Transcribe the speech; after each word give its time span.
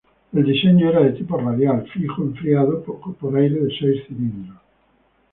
El 0.33 0.43
diseño 0.45 0.89
era 0.89 1.01
de 1.01 1.11
tipo 1.11 1.37
radial 1.37 1.87
fijo 1.93 2.23
enfriado 2.23 2.81
por 2.83 3.35
aire 3.37 3.59
de 3.63 3.71
seis 3.79 4.03
cilindros. 4.07 4.57